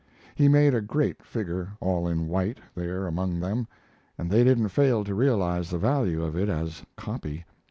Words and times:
He 0.33 0.47
made 0.47 0.73
a 0.73 0.81
great 0.81 1.21
figure, 1.23 1.73
all 1.79 2.07
in 2.07 2.25
white 2.27 2.57
there 2.73 3.05
among 3.05 3.39
them, 3.39 3.67
and 4.17 4.31
they 4.31 4.43
didn't 4.43 4.69
fail 4.69 5.03
to 5.03 5.13
realize 5.13 5.69
the 5.69 5.77
value 5.77 6.23
of 6.23 6.35
it 6.35 6.49
as 6.49 6.81
"copy." 6.95 7.45